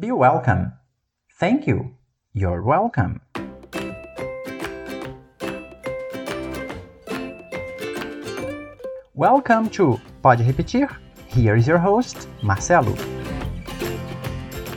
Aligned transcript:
Be 0.00 0.12
welcome. 0.12 0.72
Thank 1.38 1.66
you. 1.66 1.94
You're 2.32 2.62
welcome. 2.62 3.20
Welcome 9.14 9.68
to 9.72 10.00
Pode 10.22 10.40
Repetir? 10.40 10.88
Here 11.26 11.54
is 11.54 11.66
your 11.66 11.76
host, 11.76 12.26
Marcelo. 12.42 12.94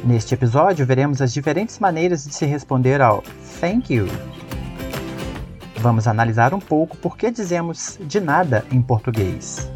Neste 0.03 0.33
episódio, 0.33 0.85
veremos 0.85 1.21
as 1.21 1.33
diferentes 1.33 1.79
maneiras 1.79 2.25
de 2.25 2.35
se 2.35 2.45
responder 2.45 3.01
ao 3.01 3.23
Thank 3.61 3.93
you. 3.93 4.07
Vamos 5.77 6.05
analisar 6.05 6.53
um 6.53 6.59
pouco 6.59 6.97
por 6.97 7.15
que 7.15 7.31
dizemos 7.31 7.97
de 8.01 8.19
nada 8.19 8.65
em 8.69 8.81
português. 8.81 9.71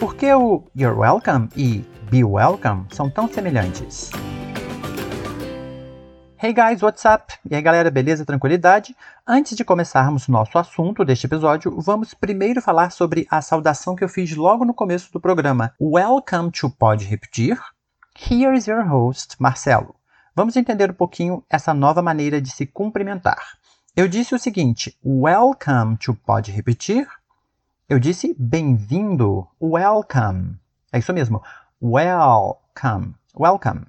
Por 0.00 0.16
que 0.16 0.34
o 0.34 0.64
You're 0.74 0.98
welcome 0.98 1.48
e 1.56 1.84
Be 2.10 2.22
welcome 2.22 2.86
são 2.92 3.10
tão 3.10 3.26
semelhantes? 3.28 4.10
Hey 6.36 6.52
guys, 6.52 6.82
what's 6.82 7.04
up? 7.04 7.34
E 7.48 7.54
aí 7.54 7.62
galera, 7.62 7.90
beleza? 7.90 8.24
Tranquilidade? 8.24 8.94
Antes 9.26 9.56
de 9.56 9.64
começarmos 9.64 10.28
nosso 10.28 10.58
assunto 10.58 11.04
deste 11.04 11.26
episódio, 11.26 11.80
vamos 11.80 12.12
primeiro 12.12 12.60
falar 12.60 12.90
sobre 12.90 13.26
a 13.30 13.40
saudação 13.40 13.96
que 13.96 14.04
eu 14.04 14.08
fiz 14.08 14.34
logo 14.36 14.64
no 14.64 14.74
começo 14.74 15.10
do 15.12 15.20
programa. 15.20 15.72
Welcome 15.80 16.50
to 16.52 16.70
Pode 16.70 17.04
Repetir. 17.06 17.58
Here 18.14 18.56
is 18.56 18.66
your 18.66 18.84
host, 18.86 19.36
Marcelo. 19.40 19.94
Vamos 20.36 20.56
entender 20.56 20.90
um 20.90 20.94
pouquinho 20.94 21.42
essa 21.48 21.72
nova 21.72 22.02
maneira 22.02 22.40
de 22.40 22.50
se 22.50 22.66
cumprimentar. 22.66 23.58
Eu 23.96 24.08
disse 24.08 24.34
o 24.34 24.38
seguinte: 24.38 24.96
Welcome 25.04 25.96
to 25.96 26.14
Pode 26.14 26.52
Repetir. 26.52 27.06
Eu 27.88 27.98
disse 27.98 28.34
bem-vindo. 28.38 29.46
Welcome. 29.60 30.56
É 30.92 30.98
isso 30.98 31.12
mesmo. 31.12 31.42
Welcome. 31.86 33.14
Welcome. 33.38 33.82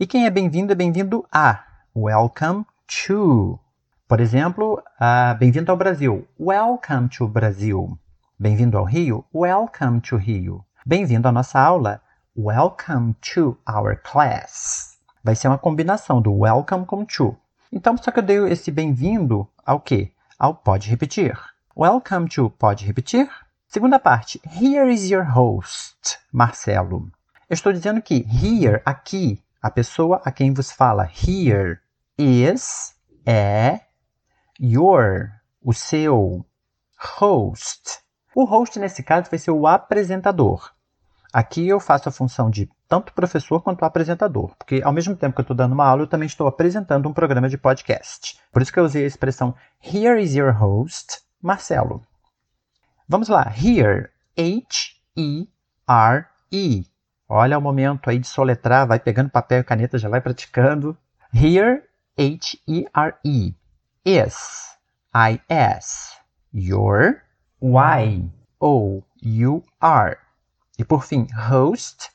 E 0.00 0.06
quem 0.06 0.24
é 0.24 0.30
bem-vindo 0.30 0.72
é 0.72 0.74
bem-vindo 0.74 1.26
a. 1.30 1.62
Welcome 1.94 2.64
to. 2.86 3.60
Por 4.08 4.18
exemplo, 4.18 4.82
uh, 4.98 5.36
bem-vindo 5.38 5.70
ao 5.70 5.76
Brasil. 5.76 6.26
Welcome 6.40 7.10
to 7.10 7.28
Brasil. 7.28 7.98
Bem-vindo 8.38 8.78
ao 8.78 8.84
Rio. 8.84 9.26
Welcome 9.34 10.00
to 10.00 10.16
Rio. 10.16 10.64
Bem-vindo 10.86 11.28
à 11.28 11.32
nossa 11.32 11.60
aula. 11.60 12.00
Welcome 12.34 13.14
to 13.34 13.58
our 13.68 14.00
class. 14.02 14.96
Vai 15.22 15.34
ser 15.34 15.48
uma 15.48 15.58
combinação 15.58 16.22
do 16.22 16.32
welcome 16.32 16.86
com 16.86 17.04
to. 17.04 17.36
Então, 17.70 17.94
só 17.98 18.10
que 18.10 18.20
eu 18.20 18.22
dei 18.22 18.38
esse 18.48 18.70
bem-vindo 18.70 19.46
ao 19.66 19.80
quê? 19.80 20.12
Ao 20.38 20.54
pode 20.54 20.88
repetir. 20.88 21.38
Welcome 21.76 22.30
to 22.30 22.48
pode 22.48 22.86
repetir. 22.86 23.28
Segunda 23.72 23.98
parte. 23.98 24.38
Here 24.44 24.92
is 24.92 25.10
your 25.10 25.24
host, 25.24 26.18
Marcelo. 26.30 27.10
Eu 27.48 27.54
estou 27.54 27.72
dizendo 27.72 28.02
que 28.02 28.16
here, 28.16 28.82
aqui, 28.84 29.42
a 29.62 29.70
pessoa 29.70 30.20
a 30.26 30.30
quem 30.30 30.52
vos 30.52 30.70
fala 30.70 31.08
here 31.26 31.78
is, 32.18 32.94
é, 33.24 33.80
your, 34.60 35.30
o 35.62 35.72
seu, 35.72 36.44
host. 36.98 38.00
O 38.34 38.44
host, 38.44 38.78
nesse 38.78 39.02
caso, 39.02 39.30
vai 39.30 39.38
ser 39.38 39.52
o 39.52 39.66
apresentador. 39.66 40.70
Aqui 41.32 41.66
eu 41.66 41.80
faço 41.80 42.10
a 42.10 42.12
função 42.12 42.50
de 42.50 42.68
tanto 42.86 43.14
professor 43.14 43.62
quanto 43.62 43.86
apresentador, 43.86 44.54
porque 44.58 44.82
ao 44.84 44.92
mesmo 44.92 45.16
tempo 45.16 45.34
que 45.34 45.40
eu 45.40 45.44
estou 45.44 45.56
dando 45.56 45.72
uma 45.72 45.86
aula, 45.86 46.02
eu 46.02 46.06
também 46.06 46.26
estou 46.26 46.46
apresentando 46.46 47.08
um 47.08 47.14
programa 47.14 47.48
de 47.48 47.56
podcast. 47.56 48.38
Por 48.52 48.60
isso 48.60 48.70
que 48.70 48.78
eu 48.78 48.84
usei 48.84 49.04
a 49.04 49.06
expressão 49.06 49.54
Here 49.82 50.22
is 50.22 50.34
your 50.34 50.52
host, 50.52 51.22
Marcelo. 51.40 52.06
Vamos 53.08 53.28
lá. 53.28 53.52
Here, 53.56 54.08
H-E-R-E. 54.36 55.46
Olha 57.28 57.58
o 57.58 57.62
momento 57.62 58.10
aí 58.10 58.18
de 58.18 58.26
soletrar, 58.26 58.86
vai 58.86 58.98
pegando 59.00 59.30
papel 59.30 59.60
e 59.60 59.64
caneta, 59.64 59.98
já 59.98 60.08
vai 60.08 60.20
praticando. 60.20 60.96
Here, 61.34 61.82
H-E-R-E. 62.18 63.54
Is, 64.04 64.76
I-S. 65.14 66.16
Your, 66.54 67.22
Y-O-U-R. 67.60 68.22
E 70.78 70.84
por 70.84 71.04
fim, 71.04 71.26
host, 71.32 72.10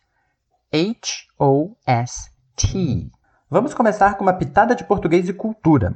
H-O-S-T. 0.73 2.27
Vamos 3.49 3.73
começar 3.73 4.15
com 4.15 4.23
uma 4.23 4.33
pitada 4.33 4.75
de 4.75 4.83
português 4.83 5.29
e 5.29 5.33
cultura. 5.33 5.95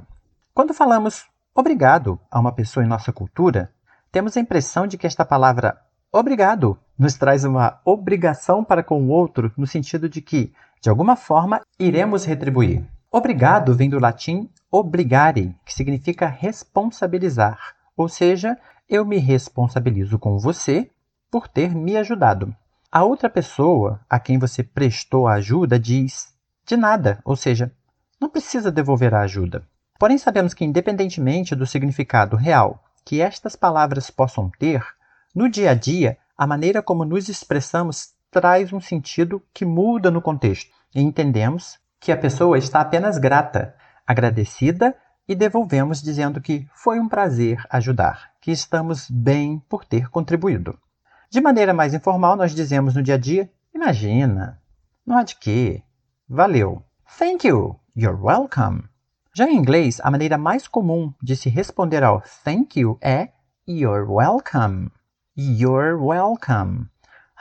Quando 0.54 0.74
falamos 0.74 1.26
obrigado 1.54 2.20
a 2.32 2.40
uma 2.40 2.54
pessoa 2.54 2.84
em 2.84 2.88
nossa 2.88 3.12
cultura, 3.12 3.74
temos 4.12 4.36
a 4.36 4.40
impressão 4.40 4.86
de 4.86 4.98
que 4.98 5.08
esta 5.08 5.24
palavra 5.24 5.80
obrigado 6.12 6.78
nos 7.00 7.16
traz 7.16 7.46
uma 7.46 7.80
obrigação 7.86 8.64
para 8.64 8.84
com 8.84 9.02
o 9.02 9.10
outro, 9.10 9.52
no 9.58 9.66
sentido 9.66 10.10
de 10.10 10.22
que, 10.22 10.52
de 10.82 10.90
alguma 10.90 11.16
forma, 11.16 11.62
iremos 11.80 12.26
retribuir. 12.26 12.84
Obrigado 13.10 13.74
vem 13.74 13.90
do 13.90 14.00
latim 14.00 14.50
obligare, 14.70 15.56
que 15.66 15.74
significa 15.74 16.28
responsabilizar, 16.28 17.76
ou 17.96 18.08
seja, 18.08 18.58
eu 18.88 19.06
me 19.06 19.18
responsabilizo 19.18 20.20
com 20.20 20.38
você 20.38 20.90
por 21.30 21.48
ter 21.48 21.74
me 21.74 21.96
ajudado. 21.98 22.54
A 22.92 23.04
outra 23.04 23.30
pessoa 23.30 24.02
a 24.10 24.20
quem 24.20 24.38
você 24.38 24.64
prestou 24.64 25.28
a 25.28 25.34
ajuda 25.36 25.80
diz 25.80 26.34
de 26.66 26.76
nada, 26.76 27.20
ou 27.24 27.36
seja, 27.36 27.72
não 28.20 28.30
precisa 28.30 28.72
devolver 28.72 29.14
a 29.14 29.22
ajuda. 29.22 29.64
Porém, 29.98 30.18
sabemos 30.18 30.54
que, 30.54 30.66
independentemente 30.66 31.56
do 31.56 31.66
significado 31.66 32.36
real 32.36 32.84
que 33.04 33.22
estas 33.22 33.56
palavras 33.56 34.10
possam 34.10 34.50
ter, 34.50 34.86
no 35.34 35.50
dia 35.50 35.72
a 35.72 35.74
dia 35.74 36.18
a 36.38 36.48
maneira 36.48 36.82
como 36.82 37.06
nos 37.06 37.30
expressamos 37.30 38.14
traz 38.32 38.72
um 38.72 38.80
sentido 38.80 39.44
que 39.54 39.66
muda 39.66 40.10
no 40.10 40.22
contexto. 40.22 40.72
E 40.96 41.02
entendemos 41.02 41.78
que 42.00 42.12
a 42.12 42.18
pessoa 42.18 42.58
está 42.58 42.82
apenas 42.82 43.18
grata, 43.18 43.76
agradecida 44.08 44.96
e 45.28 45.36
devolvemos 45.36 46.02
dizendo 46.02 46.42
que 46.42 46.68
foi 46.74 47.00
um 47.00 47.08
prazer 47.08 47.64
ajudar, 47.70 48.32
que 48.42 48.52
estamos 48.52 49.10
bem 49.10 49.60
por 49.70 49.86
ter 49.86 50.10
contribuído. 50.10 50.78
De 51.30 51.40
maneira 51.40 51.74
mais 51.74 51.94
informal, 51.94 52.36
nós 52.36 52.56
dizemos 52.56 52.96
no 52.96 53.04
dia 53.04 53.16
a 53.16 53.18
dia: 53.18 53.50
imagina, 53.74 54.60
não 55.06 55.18
há 55.18 55.24
de 55.24 55.36
quê, 55.36 55.84
valeu, 56.28 56.84
thank 57.18 57.48
you, 57.48 57.80
you're 57.96 58.20
welcome. 58.20 58.91
Já 59.34 59.46
em 59.46 59.56
inglês, 59.56 60.02
a 60.04 60.12
maneira 60.12 60.38
mais 60.38 60.68
comum 60.68 61.14
de 61.24 61.38
se 61.38 61.48
responder 61.48 62.04
ao 62.04 62.22
thank 62.44 62.78
you 62.78 62.98
é 63.02 63.30
you're 63.66 64.06
welcome. 64.06 64.92
You're 65.38 65.96
welcome. 65.96 66.88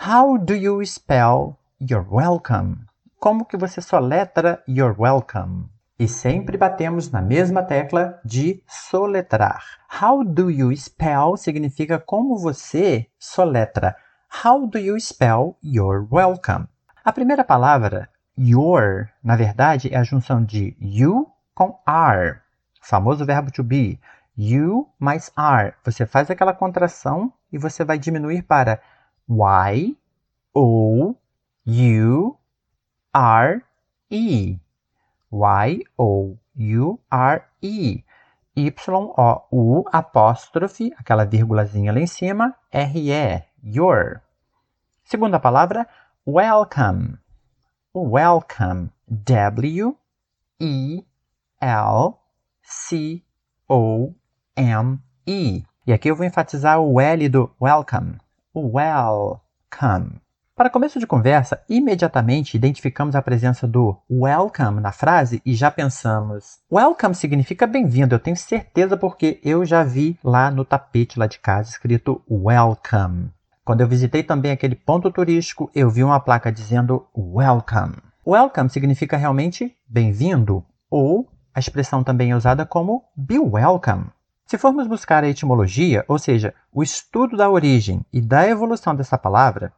How 0.06 0.38
do 0.38 0.54
you 0.54 0.86
spell 0.86 1.58
you're 1.80 2.06
welcome? 2.08 2.86
Como 3.18 3.44
que 3.44 3.56
você 3.56 3.82
soletra 3.82 4.62
you're 4.68 4.94
welcome? 4.96 5.64
E 5.98 6.06
sempre 6.06 6.56
batemos 6.56 7.10
na 7.10 7.20
mesma 7.20 7.60
tecla 7.64 8.20
de 8.24 8.62
soletrar. 8.68 9.64
How 10.00 10.22
do 10.22 10.48
you 10.48 10.70
spell 10.76 11.36
significa 11.36 11.98
como 11.98 12.38
você 12.38 13.08
soletra. 13.18 13.96
How 14.44 14.64
do 14.64 14.78
you 14.78 14.96
spell 15.00 15.56
you're 15.60 16.06
welcome? 16.08 16.68
A 17.04 17.12
primeira 17.12 17.42
palavra, 17.42 18.08
your, 18.38 19.08
na 19.24 19.34
verdade, 19.34 19.92
é 19.92 19.98
a 19.98 20.04
junção 20.04 20.44
de 20.44 20.76
you 20.80 21.26
com 21.60 21.78
are, 21.84 22.40
famoso 22.80 23.26
verbo 23.26 23.50
to 23.50 23.62
be. 23.62 24.00
You 24.34 24.88
mais 24.98 25.30
are. 25.36 25.74
Você 25.84 26.06
faz 26.06 26.30
aquela 26.30 26.54
contração 26.54 27.30
e 27.52 27.58
você 27.58 27.84
vai 27.84 27.98
diminuir 27.98 28.40
para 28.44 28.80
Y, 29.28 29.94
O, 30.54 31.14
U, 31.66 32.38
R, 33.14 33.62
E. 34.10 34.58
Y, 35.30 35.84
O, 35.98 36.34
U, 36.56 36.98
R, 37.12 37.42
E. 37.62 38.04
Y, 38.56 38.74
O, 38.88 39.42
U, 39.52 39.84
apóstrofe, 39.92 40.94
aquela 40.96 41.26
vírgulazinha 41.26 41.92
lá 41.92 42.00
em 42.00 42.06
cima, 42.06 42.56
R, 42.72 43.12
E. 43.12 43.44
Your. 43.62 44.22
Segunda 45.04 45.38
palavra, 45.38 45.86
welcome. 46.26 47.18
Welcome. 47.94 48.88
W, 49.10 49.94
E, 50.58 51.04
L, 51.60 52.14
C, 52.62 53.22
O, 53.68 54.14
M-E. 54.56 55.62
E 55.86 55.92
aqui 55.92 56.10
eu 56.10 56.16
vou 56.16 56.24
enfatizar 56.24 56.80
o 56.80 56.98
L 56.98 57.28
do 57.28 57.50
welcome. 57.60 58.16
Welcome. 58.54 60.22
Para 60.56 60.70
começo 60.70 60.98
de 60.98 61.06
conversa, 61.06 61.62
imediatamente 61.68 62.56
identificamos 62.56 63.14
a 63.14 63.20
presença 63.20 63.68
do 63.68 63.94
welcome 64.10 64.80
na 64.80 64.90
frase 64.90 65.42
e 65.44 65.54
já 65.54 65.70
pensamos: 65.70 66.60
welcome 66.72 67.14
significa 67.14 67.66
bem-vindo, 67.66 68.14
eu 68.14 68.18
tenho 68.18 68.38
certeza 68.38 68.96
porque 68.96 69.38
eu 69.44 69.62
já 69.66 69.84
vi 69.84 70.18
lá 70.24 70.50
no 70.50 70.64
tapete 70.64 71.18
lá 71.18 71.26
de 71.26 71.38
casa 71.38 71.68
escrito 71.68 72.22
welcome. 72.30 73.30
Quando 73.66 73.82
eu 73.82 73.88
visitei 73.88 74.22
também 74.22 74.50
aquele 74.50 74.74
ponto 74.74 75.10
turístico, 75.10 75.70
eu 75.74 75.90
vi 75.90 76.02
uma 76.02 76.20
placa 76.20 76.50
dizendo 76.50 77.06
welcome. 77.14 77.96
Welcome 78.26 78.70
significa 78.70 79.18
realmente 79.18 79.76
bem-vindo, 79.86 80.64
ou 80.90 81.28
a 81.60 81.66
expressão 81.66 82.02
também 82.02 82.30
é 82.30 82.36
usada 82.36 82.64
como 82.64 83.04
be 83.14 83.38
welcome. 83.38 84.06
Se 84.46 84.56
formos 84.56 84.86
buscar 84.86 85.22
a 85.22 85.28
etimologia, 85.28 86.04
ou 86.08 86.18
seja, 86.18 86.54
o 86.72 86.82
estudo 86.82 87.36
da 87.36 87.50
origem 87.50 88.00
e 88.10 88.18
da 88.18 88.48
evolução 88.48 88.96
dessa 88.96 89.18
palavra, 89.18 89.70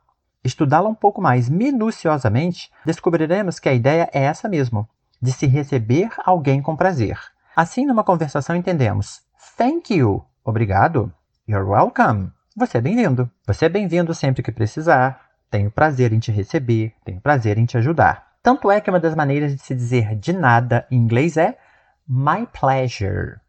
estudá-la 0.44 0.88
um 0.88 0.94
pouco 0.94 1.20
mais 1.20 1.48
minuciosamente, 1.48 2.70
descobriremos 2.86 3.58
que 3.58 3.68
a 3.68 3.74
ideia 3.74 4.08
é 4.12 4.22
essa 4.22 4.48
mesmo, 4.48 4.88
de 5.20 5.32
se 5.32 5.46
receber 5.46 6.10
alguém 6.24 6.62
com 6.62 6.76
prazer. 6.76 7.18
Assim, 7.54 7.84
numa 7.84 8.04
conversação, 8.04 8.54
entendemos 8.54 9.20
thank 9.58 9.92
you, 9.92 10.24
obrigado, 10.44 11.12
you're 11.48 11.68
welcome, 11.68 12.30
você 12.56 12.78
é 12.78 12.80
bem-vindo. 12.80 13.28
Você 13.46 13.64
é 13.64 13.68
bem-vindo 13.68 14.14
sempre 14.14 14.42
que 14.42 14.52
precisar. 14.52 15.20
Tenho 15.50 15.70
prazer 15.70 16.12
em 16.12 16.20
te 16.20 16.30
receber, 16.30 16.94
tenho 17.04 17.20
prazer 17.20 17.58
em 17.58 17.64
te 17.64 17.76
ajudar. 17.76 18.32
Tanto 18.42 18.70
é 18.70 18.80
que 18.80 18.90
uma 18.90 18.98
das 18.98 19.14
maneiras 19.14 19.54
de 19.54 19.62
se 19.62 19.74
dizer 19.74 20.16
de 20.16 20.32
nada 20.32 20.86
em 20.90 20.96
inglês 20.96 21.36
é 21.36 21.56
my 22.14 22.46
pleasure. 22.52 23.40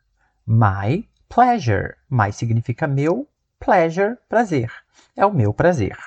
My 0.47 1.03
pleasure. 1.27 1.97
My 2.09 2.31
significa 2.31 2.87
meu, 2.87 3.27
pleasure, 3.59 4.17
prazer. 4.29 4.71
É 5.17 5.25
o 5.25 5.33
meu 5.33 5.53
prazer. 5.53 5.97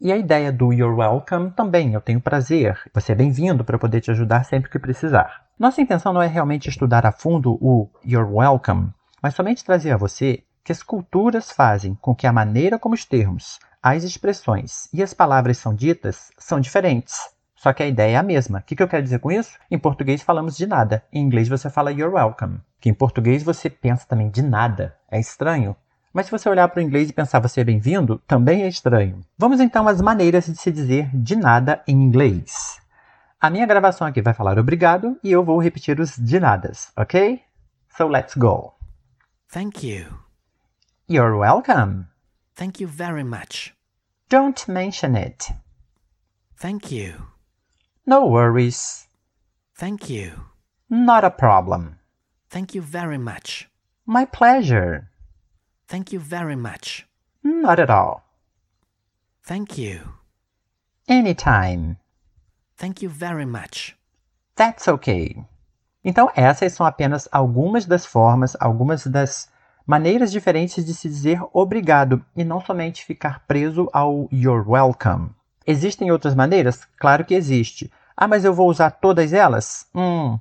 E 0.00 0.10
a 0.10 0.16
ideia 0.16 0.50
do 0.50 0.72
you're 0.72 0.96
welcome 0.96 1.50
também, 1.50 1.92
eu 1.92 2.00
tenho 2.00 2.18
prazer. 2.18 2.78
Você 2.94 3.12
é 3.12 3.14
bem-vindo 3.14 3.62
para 3.62 3.78
poder 3.78 4.00
te 4.00 4.10
ajudar 4.10 4.46
sempre 4.46 4.70
que 4.70 4.78
precisar. 4.78 5.44
Nossa 5.58 5.82
intenção 5.82 6.14
não 6.14 6.22
é 6.22 6.26
realmente 6.26 6.70
estudar 6.70 7.04
a 7.04 7.12
fundo 7.12 7.58
o 7.60 7.90
you're 8.02 8.32
welcome, 8.32 8.94
mas 9.22 9.34
somente 9.34 9.62
trazer 9.62 9.90
a 9.90 9.98
você 9.98 10.42
que 10.64 10.72
as 10.72 10.82
culturas 10.82 11.50
fazem 11.50 11.94
com 11.96 12.14
que 12.14 12.26
a 12.26 12.32
maneira 12.32 12.78
como 12.78 12.94
os 12.94 13.04
termos, 13.04 13.58
as 13.82 14.04
expressões 14.04 14.88
e 14.90 15.02
as 15.02 15.12
palavras 15.12 15.58
são 15.58 15.74
ditas 15.74 16.30
são 16.38 16.60
diferentes. 16.60 17.28
Só 17.60 17.74
que 17.74 17.82
a 17.82 17.86
ideia 17.86 18.14
é 18.14 18.16
a 18.16 18.22
mesma. 18.22 18.60
O 18.60 18.62
que, 18.62 18.82
eu 18.82 18.88
quero 18.88 19.02
dizer 19.02 19.18
com 19.18 19.30
isso? 19.30 19.58
Em 19.70 19.78
português 19.78 20.22
falamos 20.22 20.56
de 20.56 20.66
nada. 20.66 21.04
Em 21.12 21.22
inglês 21.22 21.46
você 21.46 21.68
fala 21.68 21.92
you're 21.92 22.14
welcome. 22.14 22.58
Que 22.80 22.88
em 22.88 22.94
português 22.94 23.42
você 23.42 23.68
pensa 23.68 24.06
também 24.08 24.30
de 24.30 24.40
nada. 24.40 24.96
É 25.10 25.20
estranho. 25.20 25.76
Mas 26.10 26.24
se 26.24 26.32
você 26.32 26.48
olhar 26.48 26.66
para 26.68 26.80
o 26.80 26.82
inglês 26.82 27.10
e 27.10 27.12
pensar 27.12 27.38
você 27.38 27.60
é 27.60 27.64
bem-vindo, 27.64 28.16
também 28.26 28.62
é 28.62 28.68
estranho. 28.68 29.20
Vamos 29.36 29.60
então 29.60 29.86
às 29.86 30.00
maneiras 30.00 30.46
de 30.46 30.56
se 30.56 30.72
dizer 30.72 31.10
de 31.12 31.36
nada 31.36 31.82
em 31.86 32.02
inglês. 32.02 32.80
A 33.38 33.50
minha 33.50 33.66
gravação 33.66 34.06
aqui 34.06 34.22
vai 34.22 34.32
falar 34.32 34.58
obrigado 34.58 35.18
e 35.22 35.30
eu 35.30 35.44
vou 35.44 35.60
repetir 35.60 36.00
os 36.00 36.16
de 36.16 36.40
nadas, 36.40 36.90
ok? 36.96 37.42
So 37.94 38.08
let's 38.08 38.36
go. 38.36 38.72
Thank 39.52 39.86
you. 39.86 40.06
You're 41.06 41.36
welcome. 41.36 42.06
Thank 42.54 42.82
you 42.82 42.88
very 42.88 43.22
much. 43.22 43.74
Don't 44.30 44.72
mention 44.72 45.14
it. 45.14 45.52
Thank 46.56 46.90
you. 46.90 47.39
No 48.10 48.26
worries. 48.26 49.06
Thank 49.76 50.10
you. 50.10 50.32
Not 50.88 51.22
a 51.22 51.30
problem. 51.30 52.00
Thank 52.48 52.74
you 52.74 52.82
very 52.82 53.18
much. 53.18 53.68
My 54.04 54.24
pleasure. 54.24 55.08
Thank 55.86 56.12
you 56.12 56.18
very 56.18 56.56
much. 56.56 57.06
Not 57.44 57.78
at 57.78 57.88
all. 57.88 58.24
Thank 59.44 59.78
you. 59.78 60.00
Anytime. 61.06 61.98
Thank 62.76 63.00
you 63.00 63.08
very 63.08 63.46
much. 63.46 63.96
That's 64.56 64.88
okay. 64.88 65.44
Então, 66.04 66.32
essas 66.34 66.72
são 66.72 66.84
apenas 66.84 67.28
algumas 67.30 67.86
das 67.86 68.04
formas, 68.04 68.56
algumas 68.58 69.06
das 69.06 69.48
maneiras 69.86 70.32
diferentes 70.32 70.84
de 70.84 70.94
se 70.94 71.08
dizer 71.08 71.40
obrigado 71.52 72.24
e 72.34 72.42
não 72.42 72.60
somente 72.60 73.04
ficar 73.04 73.46
preso 73.46 73.88
ao 73.92 74.28
you're 74.32 74.68
welcome. 74.68 75.30
Existem 75.64 76.10
outras 76.10 76.34
maneiras? 76.34 76.88
Claro 76.98 77.24
que 77.24 77.34
existe. 77.34 77.88
Ah, 78.22 78.28
mas 78.28 78.44
eu 78.44 78.52
vou 78.52 78.68
usar 78.68 78.90
todas 78.90 79.32
elas? 79.32 79.86
Hum, 79.94 80.38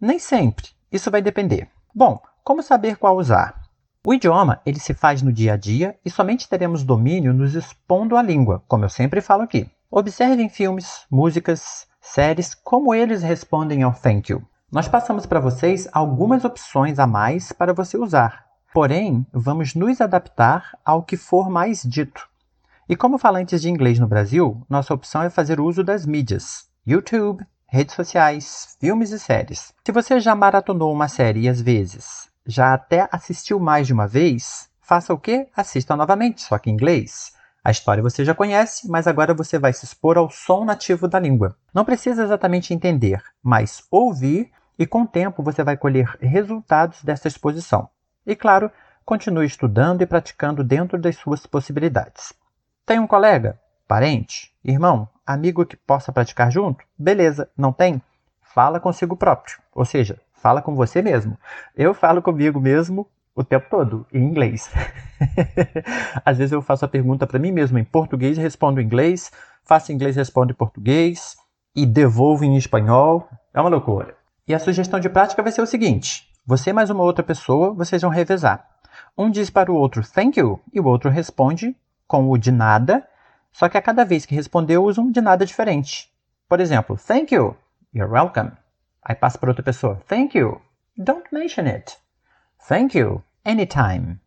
nem 0.00 0.18
sempre. 0.18 0.68
Isso 0.90 1.10
vai 1.10 1.20
depender. 1.20 1.68
Bom, 1.94 2.18
como 2.42 2.62
saber 2.62 2.96
qual 2.96 3.18
usar? 3.18 3.60
O 4.06 4.14
idioma 4.14 4.62
ele 4.64 4.80
se 4.80 4.94
faz 4.94 5.20
no 5.20 5.30
dia 5.30 5.52
a 5.52 5.56
dia 5.58 5.98
e 6.02 6.08
somente 6.08 6.48
teremos 6.48 6.82
domínio 6.82 7.34
nos 7.34 7.54
expondo 7.54 8.16
a 8.16 8.22
língua, 8.22 8.62
como 8.66 8.86
eu 8.86 8.88
sempre 8.88 9.20
falo 9.20 9.42
aqui. 9.42 9.70
Observem 9.90 10.48
filmes, 10.48 11.04
músicas, 11.10 11.86
séries, 12.00 12.54
como 12.54 12.94
eles 12.94 13.22
respondem 13.22 13.82
ao 13.82 13.92
thank 13.92 14.32
you. 14.32 14.42
Nós 14.72 14.88
passamos 14.88 15.26
para 15.26 15.40
vocês 15.40 15.86
algumas 15.92 16.42
opções 16.42 16.98
a 16.98 17.06
mais 17.06 17.52
para 17.52 17.74
você 17.74 17.98
usar. 17.98 18.46
Porém, 18.72 19.26
vamos 19.30 19.74
nos 19.74 20.00
adaptar 20.00 20.70
ao 20.82 21.02
que 21.02 21.18
for 21.18 21.50
mais 21.50 21.82
dito. 21.82 22.26
E 22.88 22.96
como 22.96 23.18
falantes 23.18 23.60
de 23.60 23.68
inglês 23.68 23.98
no 23.98 24.08
Brasil, 24.08 24.64
nossa 24.70 24.94
opção 24.94 25.22
é 25.22 25.28
fazer 25.28 25.60
uso 25.60 25.84
das 25.84 26.06
mídias: 26.06 26.69
YouTube, 26.86 27.44
redes 27.66 27.94
sociais, 27.94 28.76
filmes 28.80 29.10
e 29.10 29.18
séries. 29.18 29.72
Se 29.84 29.92
você 29.92 30.18
já 30.18 30.34
maratonou 30.34 30.92
uma 30.92 31.08
série 31.08 31.48
às 31.48 31.60
vezes 31.60 32.30
já 32.46 32.74
até 32.74 33.08
assistiu 33.12 33.60
mais 33.60 33.86
de 33.86 33.92
uma 33.92 34.06
vez, 34.06 34.68
faça 34.80 35.14
o 35.14 35.18
quê? 35.18 35.48
Assista 35.56 35.96
novamente, 35.96 36.42
só 36.42 36.58
que 36.58 36.70
em 36.70 36.74
inglês. 36.74 37.32
A 37.62 37.70
história 37.70 38.02
você 38.02 38.24
já 38.24 38.34
conhece, 38.34 38.88
mas 38.88 39.06
agora 39.06 39.34
você 39.34 39.58
vai 39.58 39.72
se 39.72 39.84
expor 39.84 40.16
ao 40.16 40.30
som 40.30 40.64
nativo 40.64 41.06
da 41.06 41.20
língua. 41.20 41.56
Não 41.74 41.84
precisa 41.84 42.24
exatamente 42.24 42.72
entender, 42.72 43.22
mas 43.42 43.84
ouvir 43.90 44.50
e 44.78 44.86
com 44.86 45.02
o 45.02 45.06
tempo 45.06 45.42
você 45.42 45.62
vai 45.62 45.76
colher 45.76 46.16
resultados 46.20 47.02
dessa 47.04 47.28
exposição. 47.28 47.88
E 48.26 48.34
claro, 48.34 48.70
continue 49.04 49.46
estudando 49.46 50.02
e 50.02 50.06
praticando 50.06 50.64
dentro 50.64 50.98
das 50.98 51.16
suas 51.16 51.46
possibilidades. 51.46 52.32
Tem 52.86 52.98
um 52.98 53.06
colega, 53.06 53.60
parente, 53.90 54.52
irmão, 54.64 55.08
amigo 55.26 55.66
que 55.66 55.76
possa 55.76 56.12
praticar 56.12 56.48
junto? 56.48 56.84
Beleza, 56.96 57.50
não 57.58 57.72
tem? 57.72 58.00
Fala 58.40 58.78
consigo 58.78 59.16
próprio, 59.16 59.58
ou 59.74 59.84
seja, 59.84 60.20
fala 60.32 60.62
com 60.62 60.76
você 60.76 61.02
mesmo. 61.02 61.36
Eu 61.76 61.92
falo 61.92 62.22
comigo 62.22 62.60
mesmo 62.60 63.08
o 63.34 63.42
tempo 63.42 63.66
todo, 63.68 64.06
em 64.12 64.22
inglês. 64.22 64.70
Às 66.24 66.38
vezes 66.38 66.52
eu 66.52 66.62
faço 66.62 66.84
a 66.84 66.88
pergunta 66.88 67.26
para 67.26 67.40
mim 67.40 67.50
mesmo 67.50 67.80
em 67.80 67.84
português 67.84 68.38
e 68.38 68.40
respondo 68.40 68.80
em 68.80 68.84
inglês, 68.84 69.32
faço 69.64 69.90
em 69.90 69.96
inglês 69.96 70.14
e 70.14 70.20
respondo 70.20 70.52
em 70.52 70.56
português, 70.56 71.36
e 71.74 71.84
devolvo 71.84 72.44
em 72.44 72.56
espanhol. 72.56 73.28
É 73.52 73.60
uma 73.60 73.70
loucura. 73.70 74.14
E 74.46 74.54
a 74.54 74.60
sugestão 74.60 75.00
de 75.00 75.08
prática 75.08 75.42
vai 75.42 75.50
ser 75.50 75.62
o 75.62 75.66
seguinte: 75.66 76.28
você 76.46 76.72
mais 76.72 76.90
uma 76.90 77.02
outra 77.02 77.24
pessoa, 77.24 77.74
vocês 77.74 78.00
vão 78.02 78.10
revezar. 78.12 78.64
Um 79.18 79.28
diz 79.28 79.50
para 79.50 79.72
o 79.72 79.74
outro 79.74 80.08
thank 80.08 80.38
you 80.38 80.60
e 80.72 80.78
o 80.78 80.86
outro 80.86 81.10
responde 81.10 81.74
com 82.06 82.30
o 82.30 82.38
de 82.38 82.52
nada, 82.52 83.04
só 83.52 83.68
que 83.68 83.76
a 83.76 83.82
cada 83.82 84.04
vez 84.04 84.26
que 84.26 84.34
respondeu 84.34 84.84
usa 84.84 85.00
um 85.00 85.10
de 85.10 85.20
nada 85.20 85.46
diferente. 85.46 86.10
Por 86.48 86.60
exemplo, 86.60 86.96
thank 86.96 87.34
you, 87.34 87.56
you're 87.94 88.12
welcome. 88.12 88.50
Aí 89.02 89.14
passa 89.14 89.38
para 89.38 89.50
outra 89.50 89.62
pessoa, 89.62 90.00
thank 90.08 90.36
you, 90.36 90.60
don't 90.96 91.28
mention 91.32 91.66
it. 91.66 91.96
Thank 92.68 92.98
you, 92.98 93.22
anytime. 93.44 94.18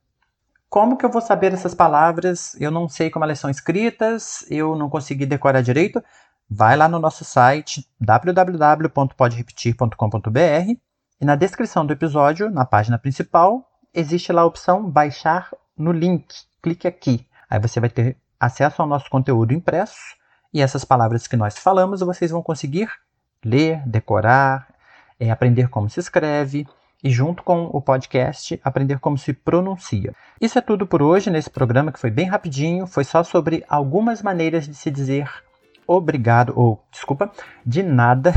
Como 0.69 0.95
que 0.97 1.05
eu 1.05 1.09
vou 1.09 1.21
saber 1.21 1.53
essas 1.53 1.75
palavras? 1.75 2.59
Eu 2.59 2.71
não 2.71 2.89
sei 2.89 3.11
como 3.11 3.23
elas 3.23 3.39
são 3.39 3.49
escritas, 3.49 4.45
eu 4.49 4.75
não 4.75 4.89
consegui 4.89 5.25
decorar 5.25 5.61
direito. 5.61 6.03
Vai 6.49 6.75
lá 6.75 6.89
no 6.89 6.99
nosso 6.99 7.23
site 7.23 7.87
www.podrepetir.com.br 7.99 10.77
e 11.21 11.25
na 11.25 11.35
descrição 11.35 11.85
do 11.85 11.93
episódio, 11.93 12.49
na 12.49 12.65
página 12.65 12.97
principal, 12.97 13.69
existe 13.93 14.33
lá 14.33 14.41
a 14.41 14.45
opção 14.45 14.89
baixar 14.89 15.51
no 15.77 15.91
link. 15.91 16.25
Clique 16.61 16.87
aqui. 16.87 17.27
Aí 17.49 17.59
você 17.59 17.79
vai 17.79 17.89
ter 17.89 18.17
acesso 18.43 18.81
ao 18.81 18.87
nosso 18.87 19.09
conteúdo 19.09 19.53
impresso 19.53 20.15
e 20.53 20.61
essas 20.61 20.83
palavras 20.83 21.27
que 21.27 21.37
nós 21.37 21.57
falamos 21.57 22.01
vocês 22.01 22.29
vão 22.29 22.43
conseguir 22.43 22.89
ler, 23.43 23.81
decorar, 23.85 24.67
é, 25.19 25.31
aprender 25.31 25.69
como 25.69 25.89
se 25.89 25.99
escreve 25.99 26.67
e, 27.03 27.09
junto 27.09 27.43
com 27.43 27.65
o 27.65 27.81
podcast, 27.81 28.59
aprender 28.63 28.99
como 28.99 29.17
se 29.17 29.33
pronuncia. 29.33 30.13
Isso 30.39 30.57
é 30.57 30.61
tudo 30.61 30.85
por 30.85 31.01
hoje 31.01 31.29
nesse 31.29 31.49
programa 31.49 31.91
que 31.91 31.99
foi 31.99 32.11
bem 32.11 32.27
rapidinho, 32.27 32.85
foi 32.85 33.03
só 33.03 33.23
sobre 33.23 33.63
algumas 33.67 34.21
maneiras 34.21 34.67
de 34.67 34.75
se 34.75 34.91
dizer 34.91 35.29
obrigado, 35.85 36.53
ou 36.55 36.81
desculpa, 36.91 37.31
de 37.65 37.83
nada 37.83 38.33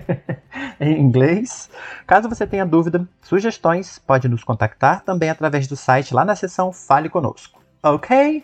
em 0.80 1.00
inglês. 1.00 1.70
Caso 2.06 2.28
você 2.28 2.46
tenha 2.46 2.64
dúvida, 2.64 3.06
sugestões, 3.22 3.98
pode 3.98 4.28
nos 4.28 4.44
contactar 4.44 5.02
também 5.02 5.28
através 5.28 5.66
do 5.66 5.76
site 5.76 6.14
lá 6.14 6.24
na 6.24 6.34
seção 6.34 6.72
Fale 6.72 7.08
Conosco. 7.08 7.60
Ok? 7.82 8.42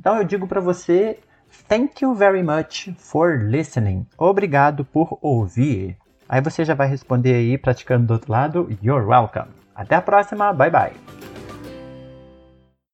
Então 0.00 0.16
eu 0.16 0.24
digo 0.24 0.46
para 0.46 0.62
você, 0.62 1.18
thank 1.68 2.02
you 2.02 2.14
very 2.14 2.42
much 2.42 2.88
for 2.96 3.38
listening. 3.38 4.06
Obrigado 4.16 4.82
por 4.82 5.18
ouvir. 5.20 5.94
Aí 6.26 6.40
você 6.40 6.64
já 6.64 6.72
vai 6.72 6.88
responder 6.88 7.34
aí 7.34 7.58
praticando 7.58 8.06
do 8.06 8.14
outro 8.14 8.32
lado, 8.32 8.78
you're 8.82 9.04
welcome. 9.04 9.50
Até 9.74 9.96
a 9.96 10.00
próxima, 10.00 10.54
bye 10.54 10.70
bye. 10.70 11.19